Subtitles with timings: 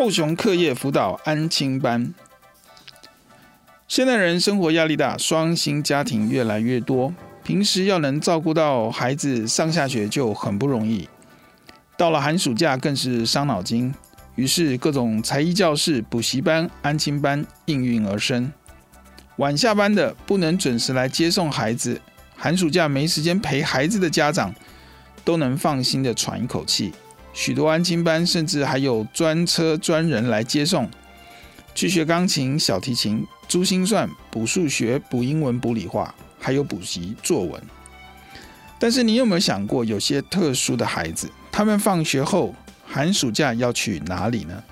[0.00, 2.14] 后熊课业辅导安亲班，
[3.86, 7.12] 现代人生活压力大，双薪家庭越来越多，
[7.44, 11.06] 平时要能照顾到孩子上下学就很不容易，
[11.98, 13.94] 到了寒暑假更是伤脑筋。
[14.36, 18.50] 于是各种才艺教室、补习班、安亲班应运而生。
[19.36, 22.00] 晚下班的不能准时来接送孩子，
[22.38, 24.54] 寒暑假没时间陪孩子的家长，
[25.26, 26.90] 都能放心的喘一口气。
[27.40, 30.86] 许多安亲班甚至还有专车专人来接送，
[31.74, 37.58] 去学钢琴、小提琴、珠心算、补数学、补英文、补理化，还有补习作文。
[38.78, 42.54] 但是你有没有想过，有些特殊的孩子，他们放学后
[42.86, 44.62] 寒暑假要去哪里呢？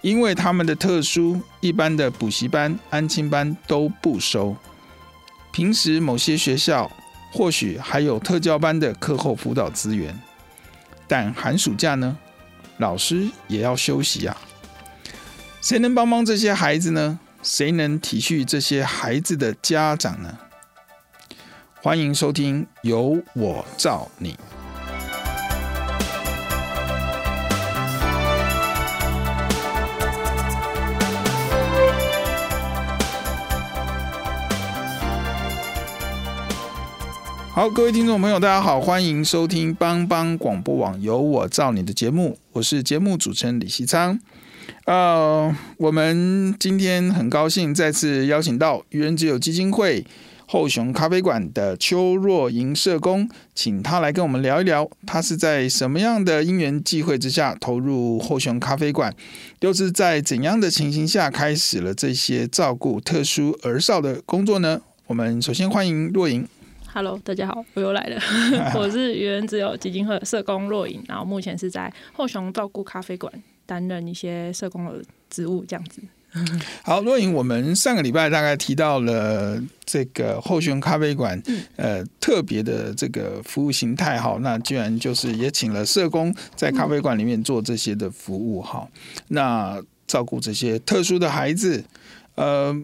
[0.00, 4.56] 因为他们的特殊，一般的补习班、安亲班都不收。
[5.52, 6.90] 平时某些学校
[7.32, 10.20] 或许还有特教班的课后辅导资源。
[11.08, 12.16] 但寒暑假呢，
[12.78, 14.36] 老师也要休息啊。
[15.60, 17.18] 谁能帮帮这些孩子呢？
[17.42, 20.38] 谁能体恤这些孩子的家长呢？
[21.80, 24.32] 欢迎收听《由我照你》。
[37.56, 44.20] 好，各位听众朋友，大家好，欢迎收听帮帮广播网有我造你的节目，我是节目主持人李西昌。
[44.84, 50.04] 呃，我们今天很高兴再次邀请到愚人之友基金会
[50.46, 59.16] 后熊咖啡馆的邱若莹社工，请他来跟我们聊一聊，他是在什么样的因缘际会之下投入后熊咖啡馆，
[59.60, 64.82] 又是在怎样的情形下开始了这些照顾特殊儿少的工作呢？
[65.06, 66.46] 我们首先欢迎若莹。
[66.96, 68.18] Hello，大家好，我又来了。
[68.74, 73.30] 我是愚人之友基金会社工若影，然后目前是在后熊照顾咖啡馆
[73.66, 76.00] 担任一些社工的职务，这样子。
[76.82, 91.84] 好，若影，我们上个礼拜大概提到了这个后熊咖啡馆，嗯、呃，特别的这个服务形态，哈，那居然就是也请了社工在咖啡馆里面做这些的服务，哈、嗯，那照顾这些特殊的孩子，
[92.36, 92.74] 呃。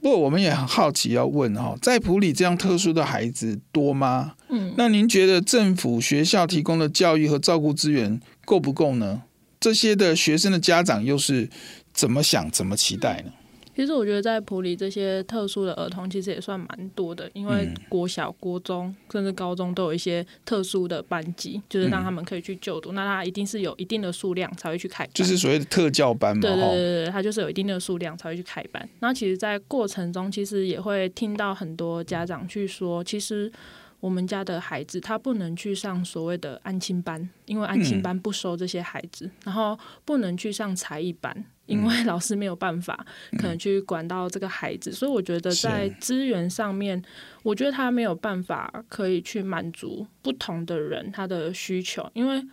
[0.00, 4.34] 不过我们也很好奇，要问哈，在普里这样特殊的孩子多吗？
[4.48, 9.22] 嗯，那您觉得政府学校提供的教育和照顾资源够不够呢？
[9.60, 11.50] 这些的学生的家长又是
[11.92, 13.32] 怎么想、怎么期待呢？
[13.78, 22.90] 其实我觉得在普里这些特殊的儿童其实也算蛮多的，因为国小、国中甚至高中都有一些特殊的班级，就是让他们可以去就读。
[22.90, 26.40] 那他一定是有一定的数量才会去开班，就是所谓的特教班嘛。
[26.40, 28.88] 对对对对，他就是有一定的数量才会去开班。
[28.98, 33.52] 那其实，在过程中其实也会听到很多家长去说，其实。
[34.00, 43.06] 我们家的孩子他不能去上所谓的安亲班，因为安亲班不收这些孩子，嗯、然后不能去上才艺班，因为老师没有办法
[43.38, 47.00] 可能去管到这个孩子，嗯、所以我觉得在资源上面，
[47.44, 52.44] 我觉得他没有办法可以去满足不同的人他的需求，因为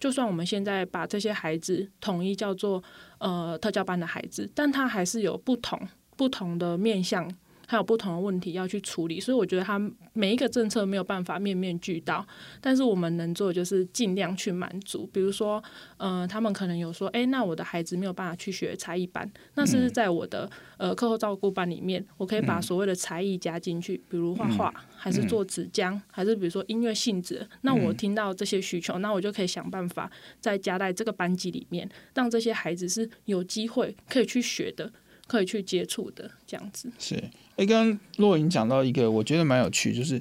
[0.00, 2.82] 就算我们现在把这些孩子统一叫做
[3.18, 5.78] 呃特教班的孩子，但他还是有不同
[6.16, 7.32] 不同的面向。
[7.72, 9.80] 还有不同的问题要去处理，所以我觉得他
[10.12, 12.22] 每一个政策没有办法面面俱到，
[12.60, 15.08] 但是我们能做的就是尽量去满足。
[15.10, 15.64] 比如说，
[15.96, 27.48] 嗯、呃，他们可能有说，哎，那我的孩子没有办法去学才艺班，那是不是在我的呃课后照顾班里面，我可以把所谓的才艺加进去，比如画画，还是做纸浆，还是比如说音乐性质。
[27.62, 34.92] 那我听到这些需求，那我就可以想办法再加在这个班级里面，让这些孩子是有机会可以去学的。
[35.32, 37.14] 可以去接触的这样子是，
[37.56, 40.20] 哎，刚刚洛莹讲到一个，我觉得蛮有趣，就是，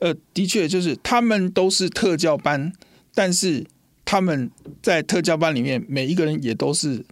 [0.00, 2.70] 呃，的确就是他们都是特教班，
[3.14, 3.64] 但是
[4.04, 4.50] 他们
[4.82, 7.06] 在特教班里面，每一个人也都是。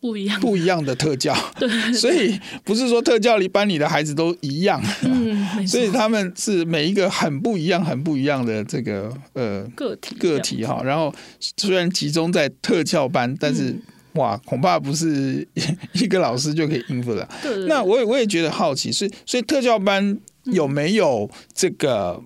[0.00, 10.82] 不一样，不一样的特教， 对，所以不是说特教里班里的孩子都一样，嗯， 所以他们是每一个很不一样、很不一样的这个呃个体个体哈。
[10.84, 11.10] 然后
[11.56, 13.82] 虽然集中在特教班，但是、嗯、
[14.14, 15.46] 哇，恐怕不是
[15.92, 17.28] 一个老师就可以应付的。
[17.42, 22.24] 对，对，那我也我也觉得好奇，所以所以特教班有没有这个、嗯、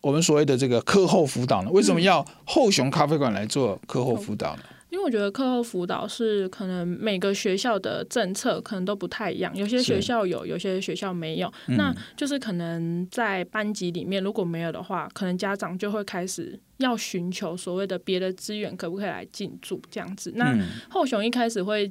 [0.00, 1.70] 我们所谓的这个课后辅导呢？
[1.70, 4.62] 为什么要后雄咖啡馆来做课后辅导呢？
[4.92, 11.50] 因为我觉得课后辅导是可能每个学校的政策可能都不太一样，有些学校有，有些学校没有。
[11.66, 20.30] 嗯、那就是可能在班级里面如果没有的话，可能家长就会开始要寻求所谓的别的资源，可不可以来进驻这样子。
[20.36, 20.54] 那
[20.90, 21.90] 后雄一开始会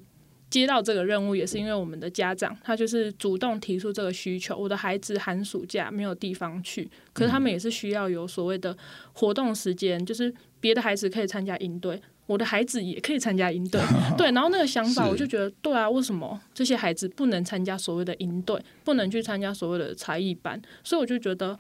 [0.52, 4.56] 接到这个任务，也是因为我们的家长他就是主动提出这个需求。
[4.56, 8.78] 我的孩子寒暑假没有地方去，可是他们也是需要有所谓的
[9.14, 12.00] 活动时间，就是别的孩子可以参加营队。
[12.32, 13.82] 我的孩子也可以参加营队，
[14.18, 20.62] 对，然后那个想法我就觉得，对啊，为什么这些孩子不能参加所谓的营队，不能去参加所谓的才艺班？
[20.84, 21.58] 所以我就觉得。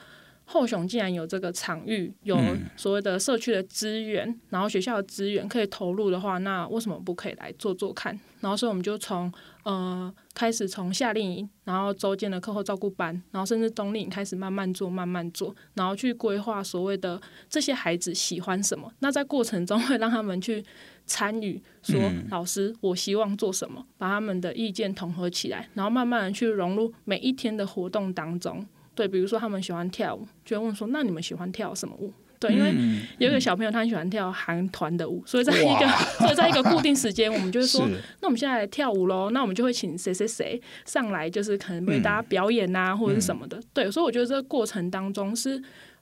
[0.51, 2.37] 后雄竟然有这个场域，有
[2.75, 8.19] 所谓的社区的资源，嗯，然后学校的资源可以投入的话，那为什么不可以来做做看？
[8.41, 9.31] 然后所以我们就从
[9.63, 18.91] 呃开始从夏令营，然后周间的课后照顾班，然后甚至冬令营开始慢慢做，慢慢做，然后去规划所谓的这些孩子喜欢什么。
[18.99, 20.61] 那在过程中会让他们去
[21.05, 21.97] 参与，说
[22.29, 28.65] 老师我希望做什么，把他们的意见统合起来，然后慢慢的去融入每一天的活动当中。
[29.01, 32.71] 对，比如说他们喜欢跳舞，就会问说：“那你们喜欢跳什么舞？”对，因为
[33.17, 35.87] 有一个小朋友他很喜欢跳韩团的舞，所以在一个
[36.21, 37.87] 所以在一个固定时间，我们就是说
[38.21, 43.59] ：“那我们现在来跳舞喽。”那我们就会请谁谁谁上来，就是可能为大家表演啊，或者是什么的。
[43.73, 45.59] 对，所以我觉得这个过程当中是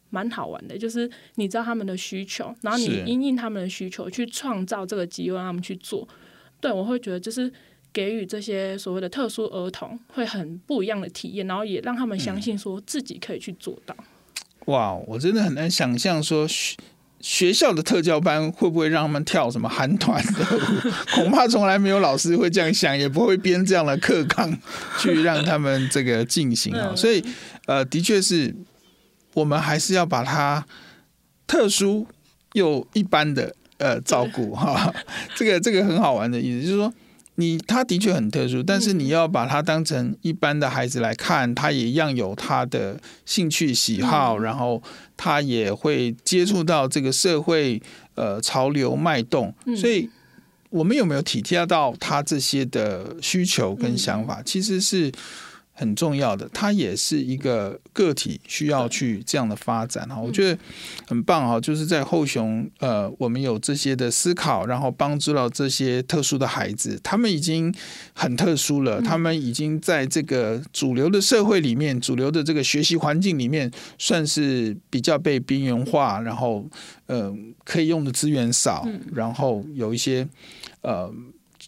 [0.09, 6.05] 蛮好玩的，就是你知道他们的需求，然后你因应他们的需求去创造这个机会让他们去做。
[6.59, 7.49] 对，我会觉得就是。
[7.91, 13.95] 给予这些所谓的特殊儿童会很不一样的体验，然后也让他们相信说自己可以去做到。
[14.65, 16.77] 哇，我真的很难想象说学
[17.19, 24.55] 学校的特教班会不会让他们跳什么韩团的舞，恐怕从来没有老师会这样想，也不会编这样的课纲
[24.99, 26.95] 去让他们这个进行啊。
[26.95, 27.23] 所以，
[27.65, 28.55] 呃，的确是
[29.33, 30.63] 我们还是要把它
[31.47, 32.05] 特殊
[32.53, 34.93] 又一般的呃照顾哈。
[35.35, 36.93] 这个这个很好玩的意思就是说。
[37.39, 44.83] 你他的确很特殊，但是你要把他当成一般的孩子来看，他也一样有他的兴趣喜好，然后
[45.15, 47.81] 他也会接触到这个社会
[48.15, 50.09] 呃潮流脉动，所以
[50.69, 55.11] 我们有没有体贴到他这些的需求跟想法，其实是。
[55.79, 60.59] 很重要的，它也是一个个体需要去这样的发展哈，我觉得
[61.07, 67.73] 很棒哈，就是在后雄呃，我们有这些的思考，然后帮助到这些特殊的孩子，他们已经
[68.11, 76.69] 很特殊了，他们已经在这个主流的社会里面，主流的这个学习环境里面，算是比较被边缘化，然后
[77.05, 77.33] 呃，
[77.63, 80.27] 可以用的资源少，然后有一些
[80.81, 81.09] 呃。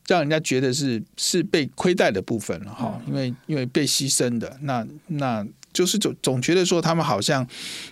[0.08, 7.48] 让人家觉得是是被亏待的部分了哈，因为因为被牺牲的，那那就是总总觉得说他们好像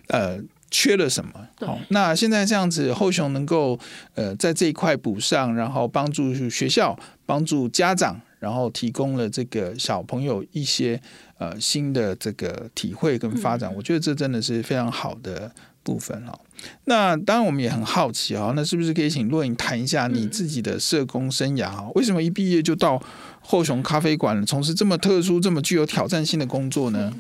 [0.08, 0.38] 呃
[0.70, 1.32] 缺了什么。
[1.60, 3.80] 好，那现在这样子，后雄能够
[4.16, 11.00] 呃在这一块补上，然后帮助学校、帮助家长，然后提供了这个小朋友一些
[11.38, 15.52] 呃新的这个体会跟发展，我觉得这真的是非常好的。
[15.90, 16.40] 部分哈，
[16.86, 21.90] 那当然我们也很好奇啊，那是不是可以请若颖谈一下你自己的社工生涯啊？
[21.96, 23.02] 为什么一毕业就到
[23.42, 27.12] 后熊咖啡馆从事这么特殊、这么具有挑战性的工作呢？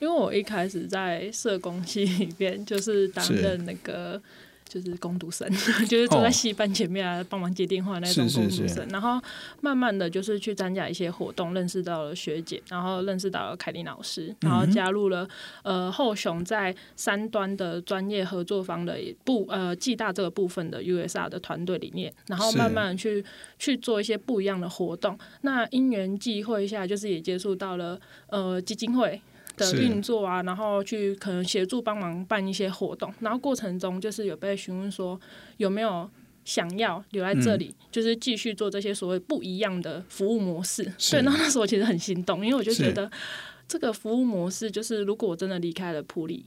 [0.00, 4.20] 因为我一开始在社工系里边就是担任那个。
[4.80, 5.48] 就是工读生，
[5.88, 8.86] 就是坐在戏班前面啊，帮忙接电话那种工读生。
[8.88, 9.20] 然后
[9.60, 15.28] 慢慢的就是去参加一些活动，认识到了学姐，然后认识到了凯琳老师，然后加入了
[15.62, 23.24] 呃后雄在三端的专业合作方的部呃暨大这个部分的 USR 的团队里面，然后慢慢的去
[23.58, 25.18] 去做一些不一样的活动。
[25.42, 29.20] 那因缘际会下，就是也接触到了呃基金会。
[29.56, 35.20] 的运作啊，然后去可能协助帮忙办一些活动，然后过程中就是有被询问说
[35.58, 36.08] 有没有
[36.44, 40.84] 想要留在这里，嗯、就是继续做这些所谓不一样的服务模式。
[41.10, 43.10] 对，那那时候我其实很心动，因为我就觉得
[43.66, 46.44] 这个服务模式就是如果我真的离开了普里，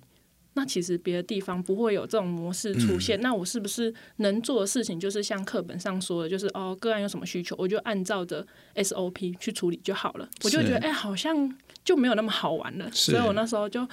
[0.53, 3.19] 那其实别的地方不会有这种模式出现。
[3.19, 8.45] 嗯、那我是不是能做的事情就是像课本上说的，就是哦个案有什么需求，我就按照着
[8.75, 10.29] SOP 去处理就好了。
[10.43, 11.57] 我就觉得哎，好像。
[11.87, 13.87] 就没有那么好玩了，所以我那时候就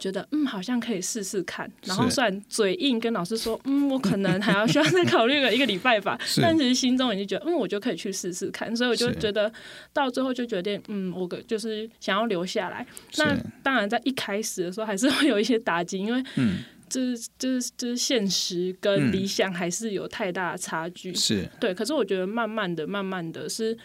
[0.00, 1.70] 觉得嗯，好像可以试试看。
[1.84, 8.74] 然后虽然嘴硬跟老师说，嗯，我可能还要需要再考虑个一个礼拜吧， 但其实心中已经觉得，嗯，我就可以去试试看。
[8.76, 9.52] 所以我就觉得
[9.92, 12.84] 到最后就决定，嗯，我就是想要留下来。
[13.18, 16.64] 那当然在一开始的时候还是会有一些打击，因为嗯。
[16.88, 21.74] 就是就是就是现实跟理想还是有太大的差距，嗯、是对。
[21.74, 23.76] 可是我觉得慢慢的、慢慢的是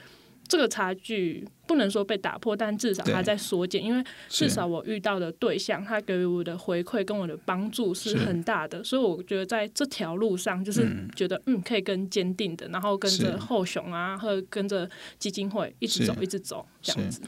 [0.52, 3.82] 这个差距不能说被打破，但至少它在缩减。
[3.82, 17.22] 因为至少我遇到的对象，他给予我的回馈跟我的帮助是很大的，所以我觉得在这条路上，就是觉得嗯，嗯可以更坚定的，然后跟着后雄啊，或者跟着基金会一直走，一直走这样子。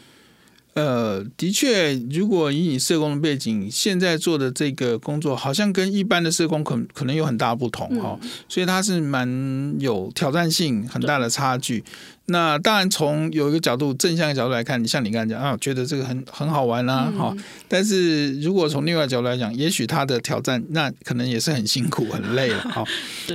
[0.73, 11.83] 呃，的确，如果以你社工的背景，现在做的这个工作，好像跟一般的社工可可能有很大不同哈、嗯，所以它是蛮有挑战性，很大的差距。
[12.27, 17.43] 那当然，从有一个角度正向的角度来看，你像你刚才讲啊，觉得这个很很好玩啊，哈、嗯。
[17.67, 22.81] 但是如果从另外角度来讲，也许他的挑战那可能也是很辛苦、很累了， 哈。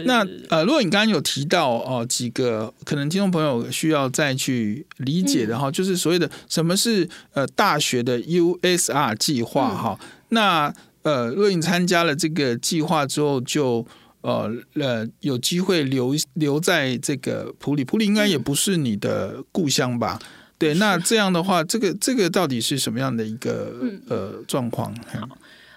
[0.06, 10.08] 那呃，如果你刚刚有提到哦、呃、几个可能听众朋友需要再去理解的哈、嗯，就是所谓的什么是呃大学的 USR 计划哈、嗯。
[10.30, 13.86] 那呃，若你参加了这个计划之后就。
[14.20, 20.18] 呃呃，有机会留留在这个普里，普里应该也不是你的故乡吧？
[20.20, 20.26] 嗯、
[20.58, 24.94] 对，那这样的话，这个这个到底是什么样的一个、嗯、呃状况？
[25.12, 25.28] 好，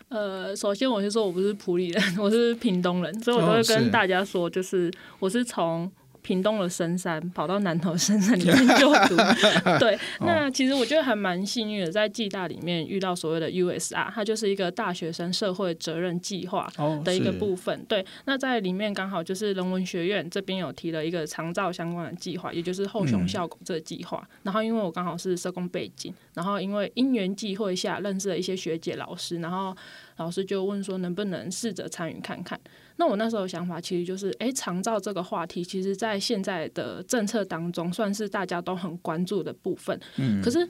[0.10, 5.92] 呃，首先我是说我不是普里人， 我是屏东人，所以我都会跟大家说，就是我是从。
[6.22, 9.16] 屏东的深山，跑到南投深山里面就读。
[9.80, 16.72] 对，那其实我觉得还蛮幸运的，在暨大里面遇到所谓的 USR，它就是一个大学生社会责任计划
[17.04, 17.84] 的一个部分。
[17.88, 24.28] 对，那在里面刚好就是人文学院这边有提了一个长照相关的计划，也就是后雄校狗这个计划。
[24.44, 29.75] 然后因为我刚好是社工背景，然后因为因缘际会下认识了一些学姐老师，然后
[30.22, 32.60] 老师就问说能不能试着参与看看。
[32.98, 40.00] 那我那时候的想法其实就是，哎、欸，长照这个话题，其实在现在的政策当中，算是大家都很关注的部分。
[40.18, 40.40] 嗯。
[40.40, 40.68] 可是，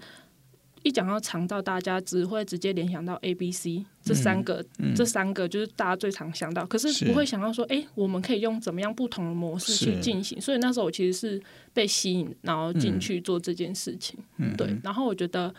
[0.84, 6.66] 一讲到长照，大家只会直接联想到 A、B、C 这三个，嗯，这三个就是大家最常想到。
[6.66, 10.40] 可是不会想到说，哎、欸，我们可以用怎么样不同的模式去进行。
[10.40, 11.42] 所以那时候我其实是
[11.74, 14.18] 被吸引，然后进去做这件事情。
[14.38, 14.56] 嗯。
[14.56, 14.74] 对。
[14.84, 15.54] 然后我觉得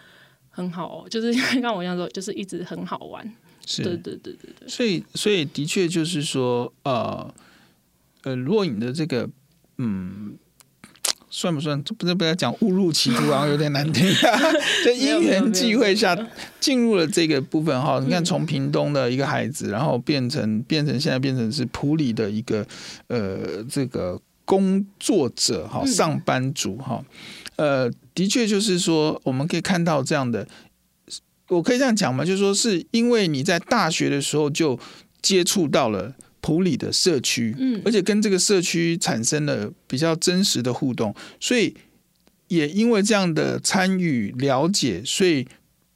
[0.48, 3.34] 很好，哦就是 像我一样说，就是一直很好玩。
[3.66, 7.32] 是，对对对对对，所以所以的确就是说，呃
[8.22, 9.28] 呃，若隐的这个，
[9.78, 10.34] 嗯，
[11.30, 11.80] 算不算？
[11.82, 14.04] 不是不要讲误入歧途，然后有点难听。
[14.84, 16.16] 在因缘际会下
[16.60, 22.66] 进入了这个部分哈，你看从屏东的一个孩子，然后变成变成现在变成是普里的一个
[23.06, 27.02] 呃这个工作者哈，上班族哈，
[27.56, 30.46] 呃，的确就是说我们可以看到这样的。
[31.56, 32.24] 我可以这样讲吗？
[32.24, 34.78] 就是说，是因为你在大学的时候就
[35.20, 41.74] 接触到了普里的社区，嗯，而且跟这个社区产生了比较真实的互动，所以
[42.48, 45.46] 也因为这样的参与了解，所以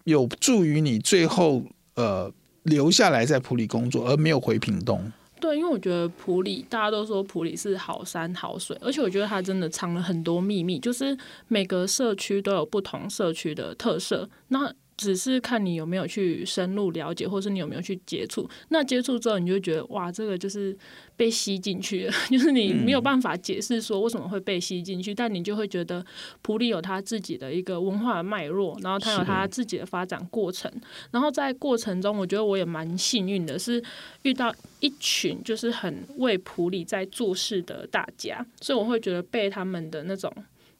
[0.04, 2.32] 有助于你最后呃
[2.62, 5.12] 留下来在普里工作，而没有回屏东。
[5.38, 11.16] 对，因为我觉得普里大家都说普里是好山好水，而且我觉得它真的藏了很多秘密，就是
[11.48, 14.28] 每个社区都有不同社区的特色。
[14.48, 18.48] 那只是看你有没有去深入了解，或是你有没有去接触。
[18.68, 20.76] 那接触之后，你就觉得哇，这个就是
[21.16, 26.04] 被吸进去了， 就是你没有办法解释说为什么会被吸进去，但你就会觉得
[26.42, 30.72] 普里有他自己的一个文化的脉络，然后他有他自己的发展过程。
[31.10, 33.82] 然后在过程中，我觉得我也蛮幸运的，是
[34.22, 40.32] 遇到一群就是很为普里在做事的大家，所以我会觉得被他们的那种。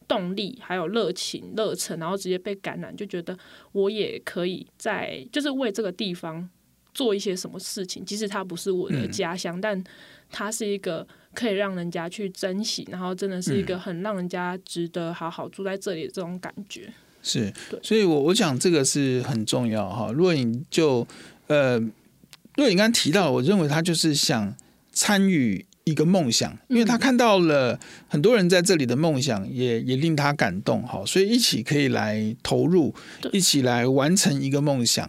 [0.08, 3.36] 动力还有热情、热忱，然后直接被感染，就觉得
[3.72, 6.48] 我也可以在，就是为这个地方
[6.94, 8.04] 做一些什么事情。
[8.04, 9.84] 即使它不是我的家乡，嗯，但
[10.30, 16.92] 它是一个可以让人家去珍惜，然后真的是一个很让人家值得好好住在这里的这种感觉。
[17.22, 20.12] 是，所以我我想这个是很重要哈。
[20.12, 21.06] 若隐就
[21.48, 21.78] 呃，
[22.56, 24.54] 若隐刚刚提到，我认为他就是想
[24.92, 25.66] 参与。
[25.86, 27.78] 一个梦想，因为他看到了
[28.08, 32.92] 很多人在这里的梦想也，也也令他感动，好，所以一起可以来投入，
[33.32, 35.08] 一起来完成一个梦想。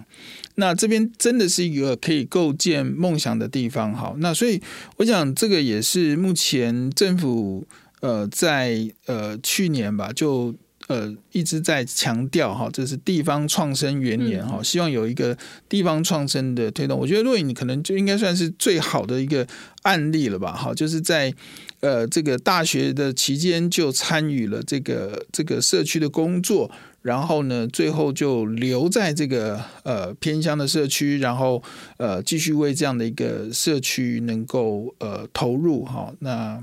[0.54, 4.62] 那这边真的是一个可以构建梦想的地方，好，那所以
[4.98, 7.68] 我想这个也是目前政府
[8.02, 10.54] 呃在呃去年吧就
[10.88, 15.38] 呃一直在强调哈，这是地方创生元年哈，希望有一个
[15.70, 16.98] 地方创生的推动。
[16.98, 19.46] 我觉得若颖可能就应该算是最好的一个
[19.84, 20.54] 案例了吧？
[20.54, 21.34] 哈，就是在
[21.82, 26.72] 呃这个大学的期间就参与了这个这个社区的工作。
[27.04, 31.64] 然后呢，最后就留在这个呃偏乡的社区，然后
[31.96, 36.12] 呃继续为这样的一个社区能够呃投入哈。
[36.20, 36.62] 那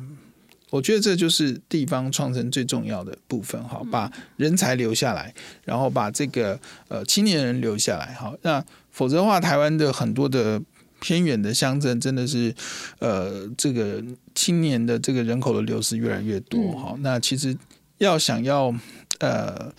[0.71, 5.33] 我觉得这就是地方创生最重要的部分哈，把人才留下来，
[5.64, 8.35] 然后把这个呃青年人留下来好。
[8.42, 10.61] 那否则的话，台湾的很多的
[11.00, 12.54] 偏远的乡镇真的是
[12.99, 14.02] 呃这个
[14.35, 16.97] 青年的这个人口的流失越来越多哈。
[17.00, 17.56] 那其实
[17.99, 18.75] 要想要
[19.21, 19.73] 呃。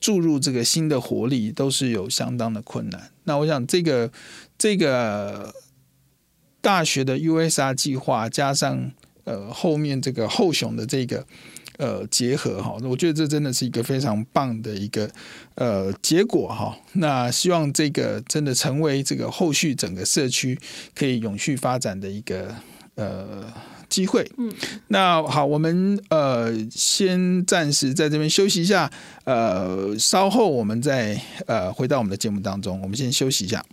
[0.00, 3.10] 注入这个新的活力都是有相当的困难。
[3.24, 4.08] 那我想，这个
[4.56, 5.52] 这个
[6.60, 8.92] 大学的 USR 计划加上
[9.28, 11.24] 呃后面这个后雄的这个
[11.76, 15.10] 呃结合哈，我觉得这真的是一个非常棒的一个
[15.56, 16.74] 呃结果哈。
[16.94, 20.58] 那希望这个真的成为这个后续整个社区
[20.94, 22.54] 可以永续发展的一个
[22.94, 23.44] 呃。
[23.88, 24.52] 机会，嗯，
[24.88, 28.92] 那好，我们呃先暂时在这边休息一下，
[29.24, 33.64] 呃，稍后我们再呃回到我们的节目当中，我们先休息一下。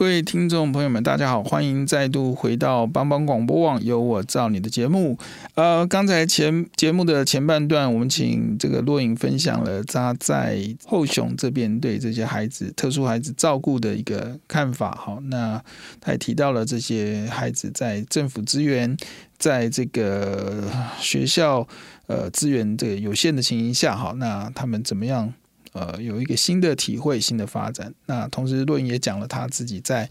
[0.00, 5.18] 各位听众朋友们，大家好，欢迎再度回到帮帮广播网，由我照你的节目。
[5.56, 14.96] 呃，刚才前节目的前半段，我们请这个若影分享了他在后雄这边对这些孩子、特殊孩子照顾的一个看法。
[14.98, 15.62] 好，那
[16.00, 18.96] 他也提到了这些孩子在政府资源，
[19.36, 20.64] 在这个
[20.98, 21.68] 学校
[22.06, 25.34] 呃资源这个有限的情形下，好，那他们怎么样？
[25.72, 27.94] 呃，有一个新的体会，新的发展。
[28.06, 30.08] 那同时，若颖也讲了他自己在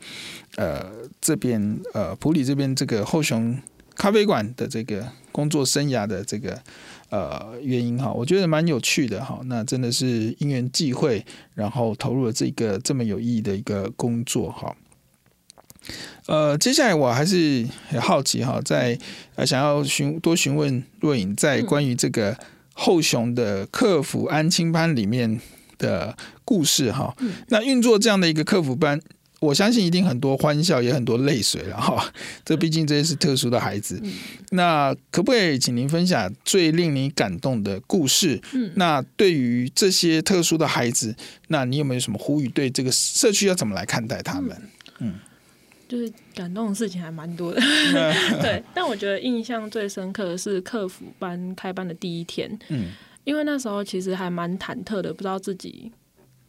[0.56, 0.86] 呃
[1.20, 3.60] 这边呃普里这边这个后雄
[3.94, 6.58] 咖啡馆的这个工作生涯的这个
[7.10, 9.42] 呃原因哈，我觉得蛮有趣的哈。
[9.46, 14.74] 那真的是因缘际会，然后投入了这个这么有意义的一个工作哈。
[16.28, 18.98] 呃，接下来我还是很好奇哈，在
[19.36, 22.38] 呃想要询多询问若影在关于这个。
[22.80, 25.42] 后雄的客服安亲班里面
[25.78, 27.14] 的故事哈，
[27.50, 28.98] 那运作这样的一个客服班，
[29.42, 32.10] 我相信一定很多欢笑，也很多泪水了哈。
[32.46, 34.02] 这毕竟这些是特殊的孩子，
[34.52, 38.42] 那可不可以请您分享最令你感动的故事？
[38.76, 41.14] 那对于这些特殊的孩子，
[41.50, 42.48] 那你有没有什么呼吁？
[42.48, 44.56] 对这个社区要怎么来看待他们？
[45.00, 45.16] 嗯。
[45.90, 47.60] 就是感动的事情还蛮多的，
[48.42, 48.64] 对。
[48.76, 52.92] 但我觉得印象最深刻的是客服班开班的第一天，嗯，
[53.24, 55.92] 因为那时候其实还蛮忐忑的，不知道自己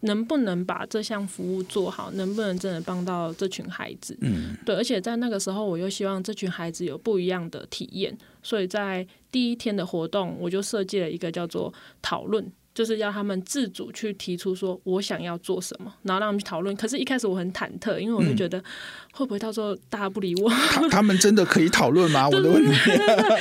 [0.00, 4.76] 能不能把这项服务做好，能不能真的帮到这群孩子，嗯，对。
[4.76, 11.72] 而且在那个时候，我又希望这群孩子有不一样的体验，所以在第一天的活动，我就设计了一个叫做
[12.03, 12.46] 讨论。
[12.72, 16.74] 就是要他们自主去提出说，我想要做什么，然后让他们去讨论。
[16.76, 18.62] 可是，一开始我很忐忑，因为我就觉得
[19.12, 20.48] 会不会到时候大家不理我？
[20.48, 22.28] 他，他们真的可以讨论吗？
[22.28, 22.72] 我的问题，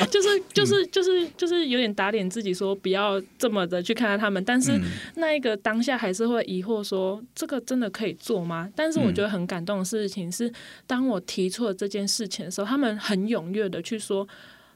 [0.10, 4.44] 就是就是就是就是有点打脸自己，说不要这么的去看待他们。
[4.44, 4.72] 但是
[5.16, 8.68] 那一个当下还是会疑惑，说这个真的可以做吗？
[8.76, 10.52] 但是我觉得很感动的事情是，
[10.88, 14.28] 当我提出了这件事情的时候，他们很踊跃的去说。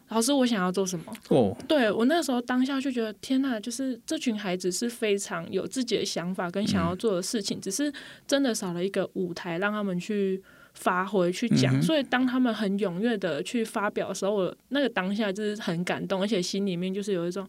[0.09, 1.05] 老师，我想要做什么？
[1.29, 7.91] 哦、oh.，对我那时候当下就觉得天呐，就是这群孩子是非常有自己的想法跟想要做的事情，嗯、只是
[8.27, 10.39] 真的少了一个舞台让他们去
[10.73, 11.81] 发挥去讲、嗯。
[11.81, 17.47] 所以当他们很踊跃的去发表的时候，我那个当下就是很感动，而且心里面就是有一种，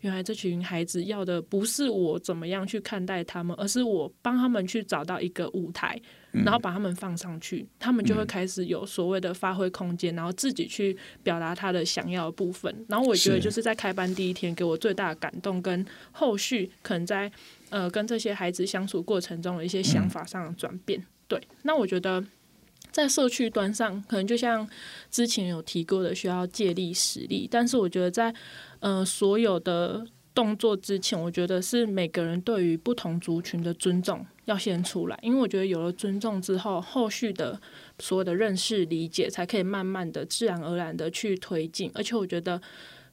[0.00, 6.00] 原来这群孩子要的不是我怎么样去看待他们，而是我帮他们去找到一个舞台。
[6.32, 12.74] 然后把他们放上去，他们就会开始有所谓的发挥空间，然后自己去表达他的想要的部分。
[12.88, 17.30] 然后我觉得就是在开班第一天给我最大的感动，跟后续可能在
[17.70, 21.04] 呃跟这些孩子相处过程中的一些想法上的转变。
[21.26, 22.24] 对，那我觉得
[22.90, 24.68] 在社区端上，可能就像
[25.10, 28.34] 之前有提过的，需要借力使力，但是我觉得在
[28.80, 30.06] 呃所有的。
[30.32, 37.58] 动作之前，我觉得是每个人对于不同族群的尊重要先出来，因为我觉得有了尊重之后，后续的
[37.98, 41.90] 所有的认识、理解才可以慢慢的、自然而然的去推进。
[41.94, 42.60] 而且我觉得，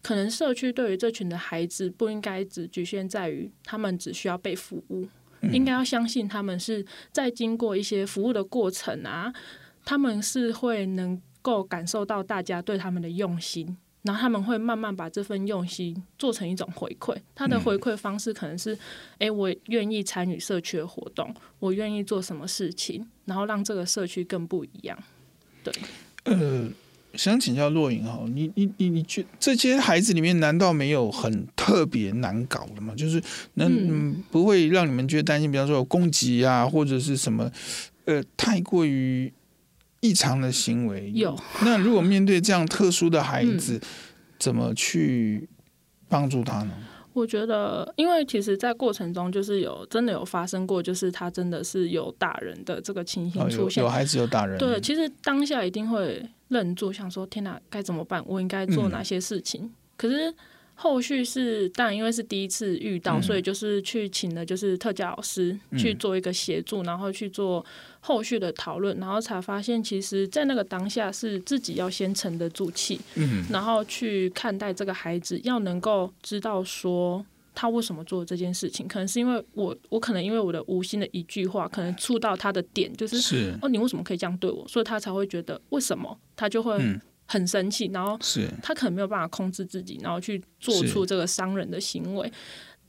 [0.01, 5.07] 可能社区对于这群的孩子不应该只局限在于他们只需要被服务，
[5.41, 9.31] 嗯、应该要相信他们是在经过一些服务的过程啊，
[9.85, 13.77] 他们是会能够感受到大家对他们的用心。
[14.03, 18.73] 然后他们会慢慢把这份用心做成一种回馈，他的回馈方式可能是：
[19.17, 24.97] 哎、嗯，我愿意参与社区的活动，我愿意做什么事情，然后让这个社区更不一样。
[25.61, 25.73] 对，
[26.23, 26.69] 呃，
[27.15, 32.93] 想请教若影哈，你你你你觉这些孩子里面难道没有很特别难搞的吗？
[32.95, 33.21] 就是
[33.55, 37.51] 能、嗯、不会让你们觉得担心，比方说有攻击啊，或者是什么
[38.05, 39.33] 呃，太过于。
[39.99, 41.37] 异常的行为有。
[41.61, 43.81] 那如果面对这样特殊的孩子，嗯、
[44.39, 45.47] 怎么去
[46.07, 46.71] 帮助他呢？
[47.13, 54.57] 我觉得，因为其实，在过程中就是有真的有发生过，就是他真的是有打人的这个情形出现，哦、有，有孩子有打人。
[54.57, 58.23] 对，其实当下一定会愣住，想说：“天哪，该怎么办？
[58.27, 60.33] 我应该做哪些事情？”嗯、可是。
[60.79, 67.65] 后续是，当然因为是第一次遇到，嗯、所以就是去请了就是特教老师去做一个协助，嗯、然后去做
[68.07, 84.65] 后续的讨论，然后才发现，其实，在那个当下是自己要先沉得住气，嗯，然后去看待这个孩子，要能够知道说他为什么做这件事情，可能是因为我，我可能因为我的无心的一句话，可能触到他的点，就是，是哦，你为什么可以这样对我？
[84.69, 86.77] 所以他才会觉得为什么，他就会。
[86.79, 88.17] 嗯很生气，然后
[88.63, 92.31] 他可能没有办法控制自己，然后去做出这个伤人的行为。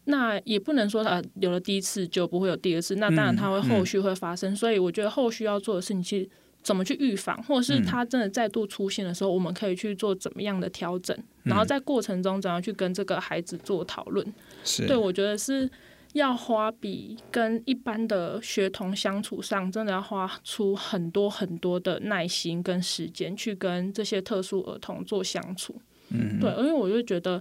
[0.09, 4.53] 那也不能说他有了第一次就不会有第二次，那当然他会后续会发生。
[4.53, 6.29] 嗯嗯、所以我觉得后续要做的事情，其实
[6.62, 14.27] 怎么去预防，或者是他真的再度出现的时候，我们可以去做怎么样的调整，然后在过程中怎样去跟这个孩子做讨论。
[14.64, 15.71] 是对，我觉得是。
[16.14, 25.79] 要花比跟一般的学童相处上，真的要花出很多很多的耐心跟时间去跟这些特殊儿童做相处。
[26.09, 27.40] 嗯，对，因为我就觉得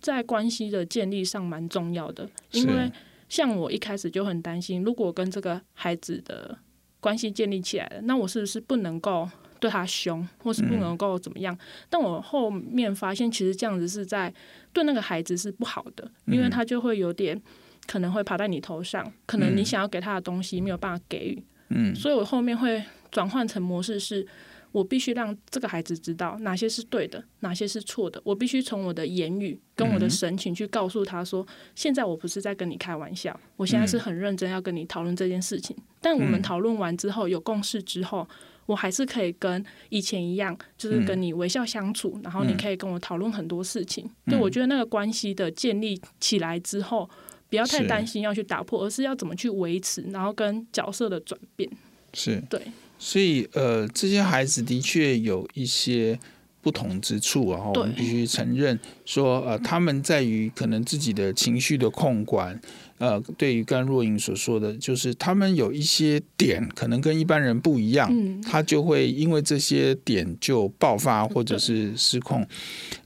[0.00, 2.28] 在关系的建立上蛮重要的。
[2.52, 2.90] 因为
[3.28, 6.58] 像我一开始就很担心，如果跟这个孩子的
[6.98, 11.56] 关系建立起来了，那我是不是不能够对他凶，或是不能够怎么样？
[11.88, 14.32] 但我后面发现，其实这样子是在
[14.72, 17.40] 对那个孩子是不好的，因为他就会有点。
[17.86, 24.24] 可能会爬在你头上，可能你想要给他的东西没有办法给予，嗯，所以我后面会转换成模式是，
[24.72, 35.76] 我必须让这个孩子知道哪些是对的，哪些是错的，我必须从我的言语跟我的神情去告诉他说，现在我不是在跟你开玩笑，我现在是很认真要跟你讨论这件事情。
[36.00, 38.28] 但我们讨论完之后有共识之后，
[38.66, 44.08] 我还是可以跟以前一样，就是跟你微笑相处，然后你可以跟我讨论很多事情。
[44.26, 47.08] 对，我觉得那个关系的建立起来之后。
[47.48, 51.68] 不要太担心要去打破，是而是要怎么去维持，然后跟角色的转变。
[52.14, 52.40] 是。
[52.48, 52.62] 对，
[53.00, 56.16] 所以呃，这些孩子的确有一些
[56.60, 62.60] 不同之处，然后我们必须承认说，呃，他们在于可能自己的情绪的控管，
[62.98, 72.46] 呃，对于甘若颖所说的，就是他们有一些点可能跟一般人不一样，嗯，他就会因为这些点就爆发或者是失控，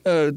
[0.03, 0.35] 呃。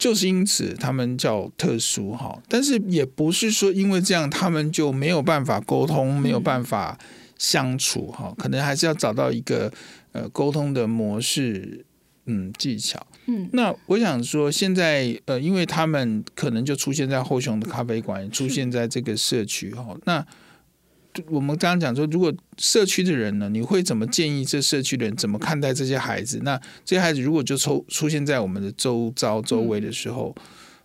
[0.00, 6.98] 就是因此，他们叫特殊哈，但是也不是说因为这样，他们就没有办法沟通，没有办法
[7.40, 9.72] 相处哈，可能还是要找到一个
[10.12, 11.86] 呃沟通的模式，
[12.26, 13.04] 嗯，技巧。
[13.26, 20.24] 嗯，那我想说，现在呃，因为他们可能就出现在后雄的咖啡馆，出现在这个社区哈，那。
[21.28, 26.38] 我们刚刚讲说，如果社区的人呢，你会怎么建议这社区的人怎么看待这些孩子？
[26.44, 30.32] 那这些孩子如果就出出现在我们的周遭周围的时候，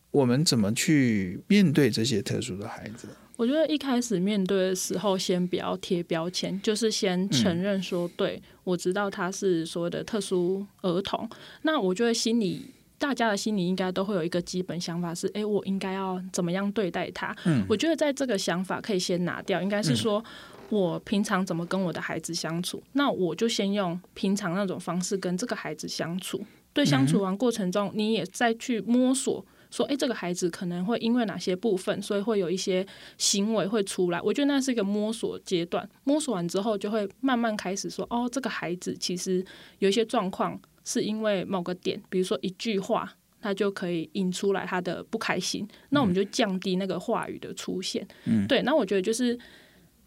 [0.09, 3.07] 我们怎么去面对这些特殊的孩子？
[3.37, 11.29] 我觉得一开始面对的时候，先不要贴标签，就是先承认说，对，我知道他是所谓的特殊儿童。
[11.63, 12.71] 那我觉得心里。
[12.97, 17.35] 大家的心里应该都会有一个基本想法是：哎，我应该要怎么样对待他？
[17.43, 20.23] 嗯，我觉得在这个想法可以先拿掉，应该是说
[20.69, 26.41] 我平常怎么跟我的孩子相处，那我就先用平常那种方式跟这个孩子相处。
[26.71, 29.45] 对，相处完过程中，你也再去摸索
[29.75, 32.85] 说，哎，这个孩子可能会因为哪些部分，所以会有一些
[33.17, 34.21] 行为会出来。
[34.21, 39.43] 我觉得那是一个摸索阶段，摸索完之后，就会慢慢开始说，哦，这个孩子其实
[39.79, 48.07] 有一些状况是因为某个点，比如说一句话，他就可以引出来他的不开心，那我们就降低那个话语的出现。
[48.23, 49.37] 嗯，对，那我觉得就是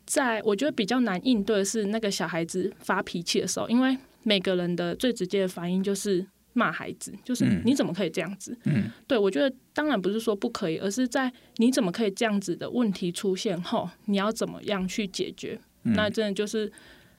[0.07, 6.27] 在我觉得比较难应对的是那个小孩子发脾气的时候，因为每个人的最直接的反应就是。
[6.59, 8.59] 骂孩子，就是你怎么可以这样子？
[8.65, 15.61] 嗯，对，我觉得当然不是说不可以，而是在你怎么可以这样子的问题出现后，你要怎么样去解决？
[15.85, 16.71] 嗯、那真的就是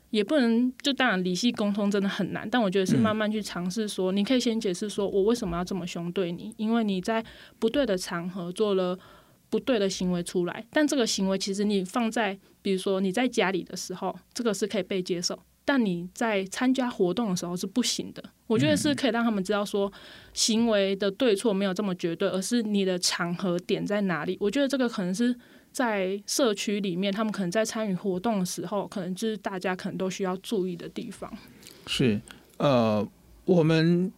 [0.09, 7.23] 也不能就当然理性沟通真的很难，但我觉得是慢慢去尝试说，你可以先解释说我为什么要这么凶对你，因为你在
[7.59, 8.99] 不对的场合做了
[9.49, 15.39] 不对的行为出来，但这个行为其实你放在比如说你在家里的时候，这个是可以被接受。
[15.69, 19.91] 但你在参加活动的时候是不行的，我觉得是可以让他们知道说，
[20.33, 24.35] 行为的对错没有这么绝对，而是你的场合点在哪里。
[24.41, 25.35] 我觉得这个可能是
[25.71, 31.31] 在社区里面，他们可能在参与活动的时候，可能就是大家可能都需要注意的地方。
[31.85, 32.19] 是，
[32.57, 33.07] 呃，
[33.45, 34.11] 我们。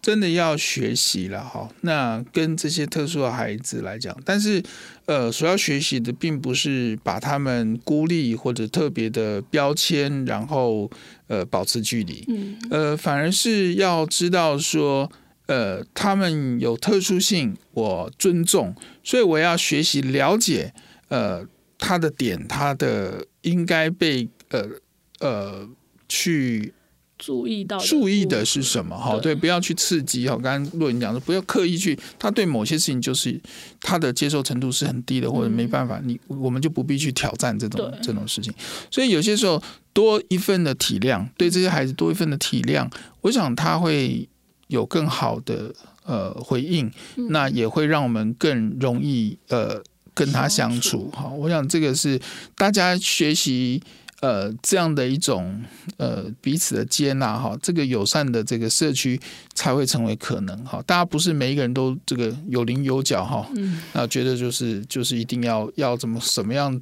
[0.00, 4.62] 真的要学习了哈，那跟这些特殊的孩子来讲，但是
[5.06, 10.90] 呃，所要学习的并不是把他们孤立或者特别的标签，然后
[11.26, 15.10] 呃保持距离，嗯，呃，反而是要知道说，
[15.46, 20.72] 呃，他们有特殊性，我尊重，所以我要学习了解，
[21.08, 21.44] 呃，
[21.76, 24.68] 他的点，他的应该被呃
[25.18, 25.68] 呃
[26.08, 26.72] 去。
[27.18, 28.96] 注意到注意的是什么？
[28.96, 30.28] 哈，对，不要去刺激。
[30.28, 31.98] 哈，刚刚若云讲的，不要刻意去。
[32.18, 33.38] 他对某些事情就是
[33.80, 38.54] 他的接受程度是很低的，或者没办法，你我们就不必去挑战这种这种事情。
[38.90, 39.60] 所以有些时候
[39.92, 42.88] 多一份的体谅，对这些孩子多一份的体谅，
[43.22, 44.28] 我想他会
[44.68, 46.88] 有更好的呃回应，
[47.30, 49.82] 那也会让我们更容易呃
[50.14, 51.10] 跟他相处。
[51.10, 52.20] 哈，我想这个是
[52.56, 53.82] 大家学习。
[54.20, 55.62] 呃，这样的一种
[55.96, 59.20] 呃彼此的接纳哈，这个友善的这个社区
[59.54, 60.82] 才会成为可能哈。
[60.84, 66.80] 大家不是每一个人都这个有棱有角哈，嗯，那觉得就是就是一定要要怎么什么样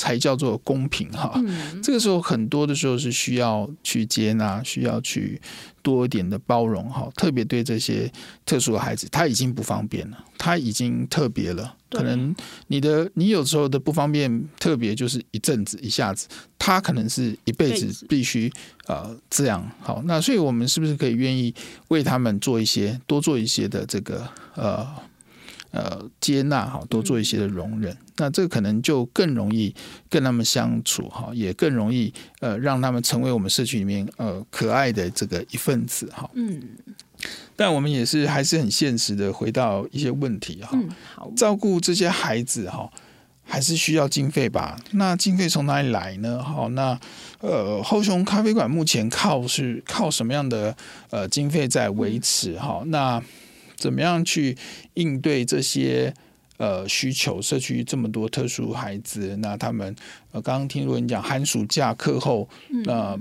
[0.00, 1.30] 才叫做公平哈。
[1.34, 5.38] 嗯，这个时候很多的时候是需要去接纳，需要去
[5.82, 7.06] 多一点的包容哈。
[7.16, 8.10] 特别对这些
[8.46, 11.76] 特殊的孩子，他已经不方便了，他已经特别了。
[11.90, 12.34] 可能
[12.68, 16.26] 你的你有时候的不方便，特别就是一阵子一下子，
[16.58, 18.50] 他可能是一辈子必须
[18.86, 20.00] 呃这样好。
[20.06, 21.54] 那所以我们是不是可以愿意
[21.88, 24.88] 为他们做一些多做一些的这个呃
[25.70, 27.96] 呃接纳哈，多做一些的容忍？
[28.16, 29.74] 那这个可能就更容易
[30.08, 36.28] 跟他们相处哈，也更容易呃让他们成为我们社区里面呃可爱的这个一份子哈。
[36.34, 36.62] 嗯。
[37.54, 40.78] 但我们也是还是很现实的，回到一些问题哈。
[41.36, 42.90] 照顾这些孩子哈，
[43.42, 44.78] 还是需要经费吧？
[44.92, 46.42] 那经费从哪里来呢？
[46.42, 46.98] 好，那
[47.40, 50.74] 呃，后熊咖啡馆目前靠是靠什么样的
[51.10, 52.58] 呃经费在维持？
[52.58, 53.22] 哈，那
[53.80, 54.56] 怎么样去
[54.94, 56.14] 应对这些
[56.58, 57.40] 呃需求？
[57.42, 59.96] 社区这么多特殊孩子，那他们
[60.30, 62.48] 呃，刚刚听如你讲寒暑假课后，
[62.84, 63.18] 那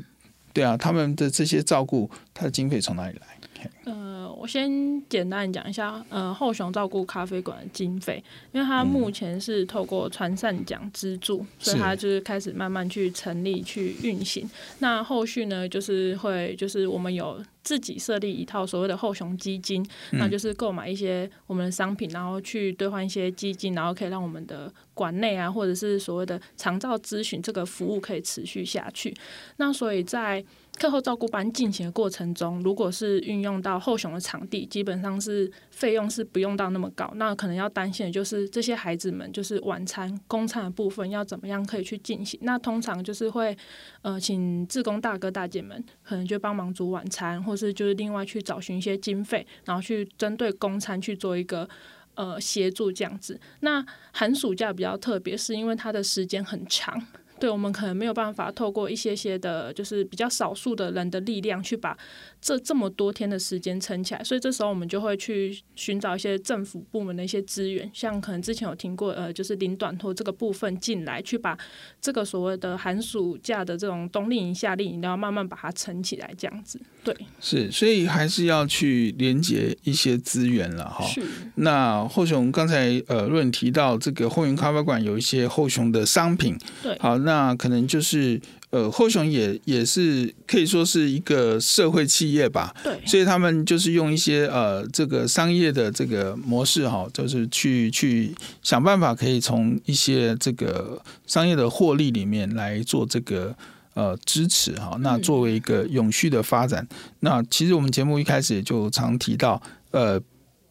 [0.53, 3.38] 对啊，他们的这些照顾，他的经费从哪里来？
[3.85, 14.49] 呃，我先简单讲一下，呃，后熊照顾咖啡馆的经费，因为它目前是透过传善奖资助，所以它就是开始慢慢去成立、去运行。
[14.79, 29.15] 那后续呢，就是会就是我们有自己设立一套所谓的后熊基金，那就是购买一些我们的商品，然后去兑换一些基金，然后可以让我们的馆内啊，或者是所谓的长照咨询这个服务可以持续下去。
[29.57, 30.43] 那所以在
[30.79, 37.11] 课后照顾班进行的过程中，如果是运用到后熊的场地，基本上是费用是不用到那么高。
[37.15, 42.39] 那可能要担心的就是这些孩子们，就是晚餐、公餐的部分要怎么样可以去进行。
[42.43, 43.55] 那通常就是会
[44.01, 51.67] 呃请志工大哥大姐们可能就帮忙煮晚餐，或是就是另外去找寻一些经费，然后去针对公餐去做一个
[52.15, 53.37] 呃协助这样子。
[53.59, 57.05] 那寒暑假比较特别，是因为它的时间很长。
[57.39, 61.97] 对，我们可能没有办法透过一些些的，就是比较少数的人的力量去把
[62.41, 71.57] 这这么多天的时间撑起来，所以这时候我们就会去寻找一些政府部门的一些资源，像可能之前有听过，呃，就是领短托这个部分进来，去把
[72.01, 76.79] 这个所谓的寒暑假的这种冬令营、夏令营，然后慢慢把它撑起来，这样子。
[77.03, 81.05] 对，是，所以还是要去连接一些资源了哈。
[81.05, 81.21] 是。
[81.55, 88.39] 那后雄刚才呃，论提到这个后园咖啡馆有一些后雄的商品，对，好，那可能就是
[88.71, 103.55] 呃，后雄也也是可以说是一个社会企业吧，对，所以他们就是用一些呃这个商业的这个模式哈，就是去去想办法可以从一些这个商业的获利里面来做这个
[103.95, 104.95] 呃支持哈。
[104.99, 106.87] 那作为一个永续的发展，
[107.21, 109.59] 那其实我们节目一开始也就常提到，
[109.91, 110.21] 呃，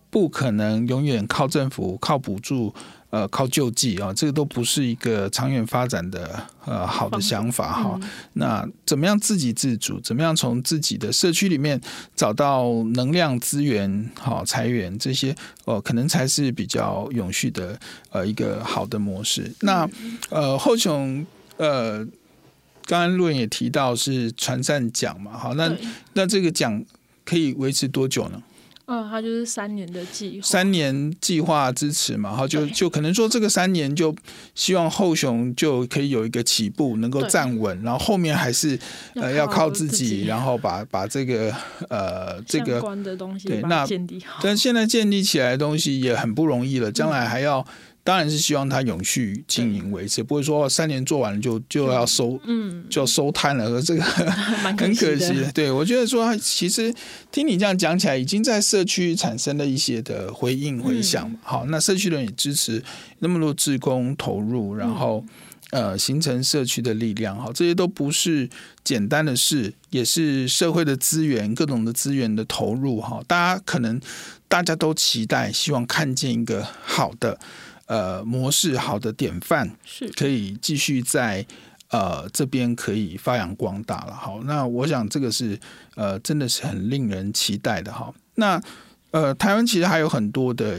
[0.08, 2.72] 不可能永远靠政府靠补助。
[3.10, 7.98] 呃，靠救济啊，这个都不是一个长远发展的呃好的想法哈。
[8.02, 9.98] 嗯、那怎么样自给自足？
[10.00, 11.80] 怎么样从自己的社区里面
[12.14, 15.32] 找到能量资源、好财源这些
[15.64, 19.50] 哦、呃，可能才是比较永续的呃一个好的模式。
[19.60, 19.88] 那
[20.28, 22.04] 呃后雄呃，
[22.84, 25.74] 刚刚若颖也提到是传善奖嘛，好，那
[26.12, 26.84] 那这个奖
[27.24, 28.42] 可以维持多久呢？
[28.90, 34.14] 嗯，他就是三年的计划，三年计划支持嘛，哈，就就可能说这个三年就
[34.54, 38.78] 希望后雄就可以有一个起步，能够站稳，然后后面还是
[39.14, 41.54] 呃要靠自己，然后把把这个
[41.90, 47.64] 呃这个相关的东西对那建立好，但现在建立起来的东西也很不容易了，将来还要。
[48.08, 53.82] 当然是希望它永续经营维持，不会说三年做完了就就要收，嗯，就要收摊了。
[53.82, 54.02] 这个
[54.64, 55.52] 很可惜的。
[55.52, 56.90] 对，我觉得说，其实
[57.30, 61.30] 听你这样讲起来，已经在社区产生了一些的回应回响。
[61.42, 62.82] 好，那社区人也支持
[63.18, 65.22] 那么多志工投入，然后
[65.68, 67.38] 呃，形成社区的力量。
[67.38, 68.48] 好，这些都不是
[68.82, 73.02] 简单的事，也是社会的资源，各种的资源的投入。
[73.02, 74.00] 哈，大家可能
[74.48, 77.38] 大家都期待，希望看见一个好的。
[77.88, 81.44] 呃，模式好的典范是可以继续在
[81.90, 84.14] 呃这边可以发扬光大了。
[84.14, 85.58] 好，那我想这个是
[85.96, 88.12] 呃真的是很令人期待的哈。
[88.34, 88.60] 那
[89.10, 90.78] 呃，台湾其实还有很多的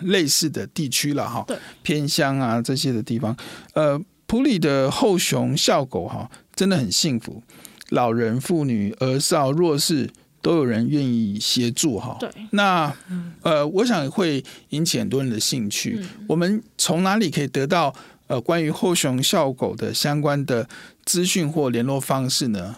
[0.00, 1.46] 类似的地区了哈，
[1.82, 3.36] 偏乡啊这些的地方，
[3.74, 7.42] 呃，普里的后熊笑狗哈，真的很幸福，
[7.90, 10.08] 老人、妇女、儿少、弱势。
[10.46, 12.94] 都有人愿意协助哈，对，那
[13.42, 15.98] 呃，我想会引起很多人的兴趣。
[15.98, 17.92] 嗯、我们从哪里可以得到
[18.28, 20.68] 呃关于后熊笑狗的相关的
[21.04, 22.76] 资讯或联络方式呢？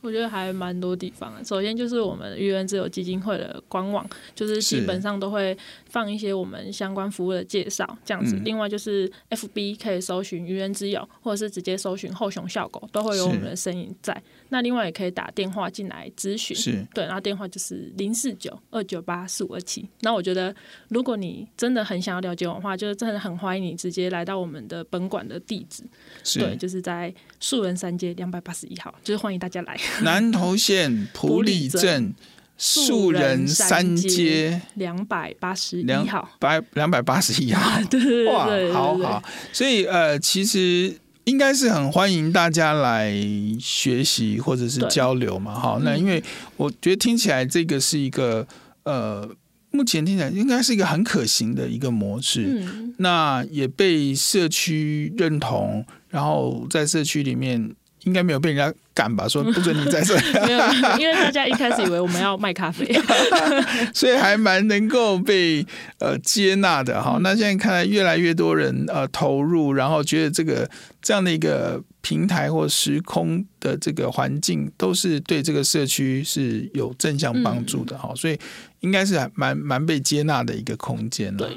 [0.00, 1.44] 我觉得还蛮多地方。
[1.44, 8.36] 首先就是我们愚人自由基金会的官网，就是基本上都会放一些我们相关服务的介绍，这样子。
[8.36, 14.22] 嗯、另外就是 FB 可以搜寻愚人之友，或者是直接搜寻后熊笑狗，都会有我们的身影在。
[14.50, 19.86] 那另外也可以打电话进来咨询，是对，然后电话就是零四九二九八四五二七。
[20.00, 20.54] 那我觉得，
[20.88, 25.82] 如果你真的很想要了解我的话，就是真的很欢迎你直接来到我们的本馆的地址，
[26.38, 29.78] 对，就是在树人三街两百八十一号，就是欢迎大家来。
[30.02, 32.14] 南投县埔里镇
[32.58, 40.94] 树人三街两百八十一号，百两百八十一号，对对对，对，对，哇，好好，所以呃，其实。
[41.24, 43.12] 应该是很欢迎大家来
[43.60, 45.78] 学习或者是交流嘛，哈。
[45.82, 46.24] 那因为
[46.56, 48.46] 我觉得听起来这个是一个
[48.84, 49.28] 呃，
[49.70, 52.46] 目前听起来应该是一个很可行的一个模式。
[52.62, 58.74] 嗯，那也被社区认同，然后在社区里面应该没有被人家。
[58.98, 60.22] 敢吧，说不准你在这 里。
[60.44, 60.58] 没有，
[60.98, 62.84] 因为大家一开始以为我们要卖咖啡，
[63.94, 65.64] 所以还蛮能够被
[66.00, 67.16] 呃接纳的哈。
[67.20, 70.68] 那现在看来越来越多人呃投入，然后觉得这个
[71.00, 78.12] 这样的一个平台或时空的这个环境，都是对这个社区是有正向帮助的哈。
[78.16, 78.36] 所以
[78.80, 81.48] 应该是蛮蛮被接纳的一个空间了。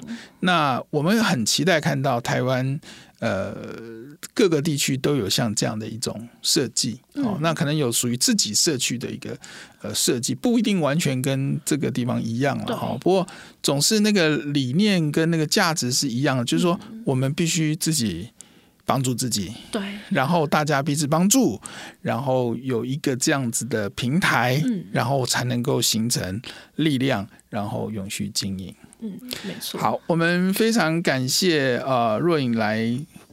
[0.41, 2.79] 那我们很期待看到台湾。
[3.21, 3.55] 呃，
[4.33, 9.37] 各个地区都有像这样的一种设计，哦，那可能有属于自己社区的一个
[9.83, 12.97] 呃设计，不一定完全跟这个地方一样了哈。
[12.99, 13.27] 不过
[13.61, 18.27] 总是那个理念跟那个价值是一样的，就是说我们必须自己
[18.87, 21.61] 帮助自己，对，然后大家彼此帮助，
[22.01, 24.59] 然后有一个这样子的平台，
[24.91, 26.41] 然后才能够形成
[26.77, 28.73] 力量，然后永续经营。
[29.01, 29.79] 嗯，没错。
[29.79, 32.87] 好，我们非常感谢呃若颖来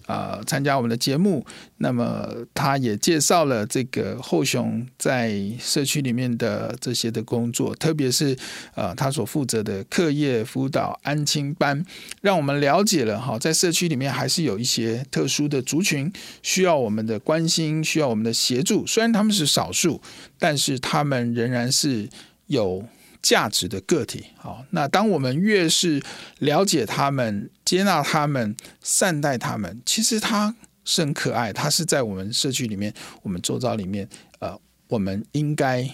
[0.07, 1.45] 呃参加我们的节目。
[1.77, 8.35] 那么，他也介绍了这个后雄在社区里面的这些的工作，特别是
[8.75, 11.85] 呃他所负责的课业辅导安亲班，
[12.23, 16.11] 让我们了解了哈，在社区里面还是有一些特殊的族群
[16.43, 18.87] 需要我们的关心，需要我们的协助。
[18.87, 20.01] 虽然他们是少数，
[20.39, 22.09] 但是他们仍然是
[22.47, 22.83] 有。
[23.23, 26.03] 价值的个体，好，那当我们越是
[26.39, 30.55] 了解他们、接纳他们、善待他们，其实他
[30.85, 35.89] 是很可爱，他是在我们社区里面、我们周遭里面，呃，我们应该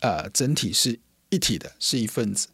[0.00, 0.98] 呃整体是
[1.30, 2.48] 一体的，是一份子。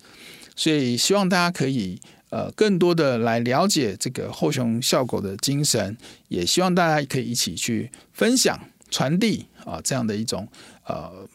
[0.54, 5.96] 所以希望大家可以呃更多的来了解这个后熊笑狗的精神，
[6.28, 10.46] 也希望大家可以一起去分享传递啊这样的一种
[10.84, 11.26] 呃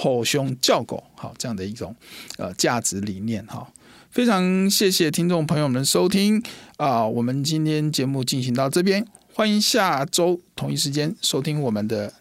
[0.00, 1.94] 吼凶叫狗好这样的一种
[2.38, 3.70] 呃价值理念哈。
[4.10, 6.42] 非常谢谢听众朋友们收听
[6.78, 12.12] 啊，我们今天节目进行到这边，欢迎下周同一时间收听我们的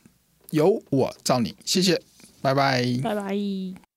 [0.51, 1.99] 由我照你，谢谢，
[2.41, 3.88] 拜拜，拜拜。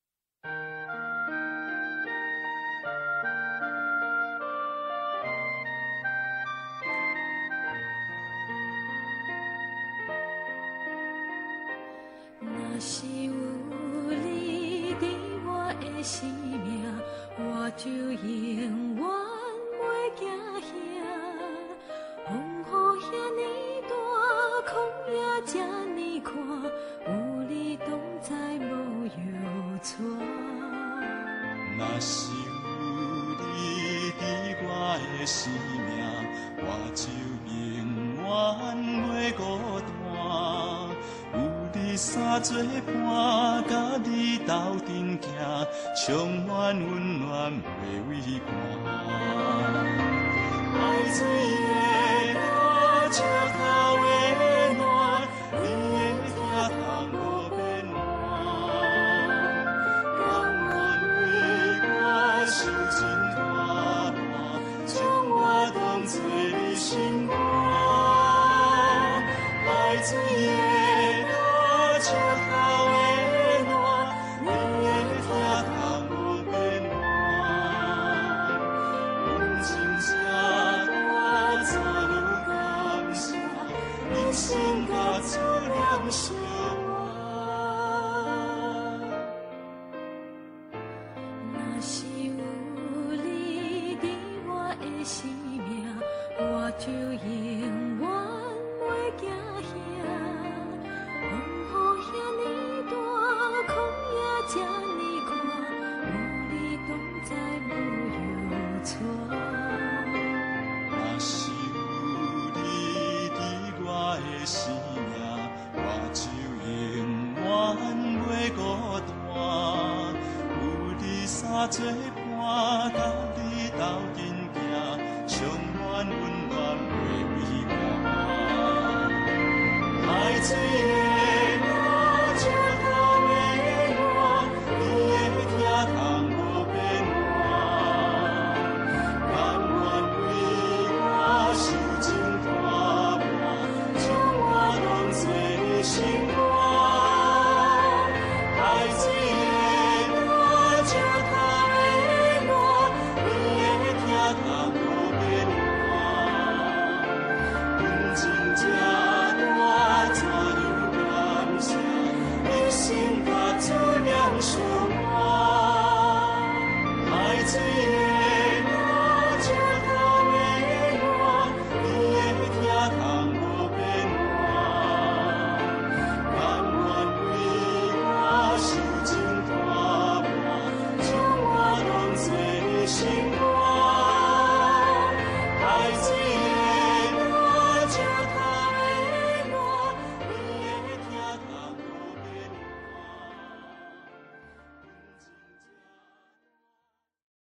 [130.43, 130.81] 满温暖袂畏寒。
[130.81, 130.81] 爱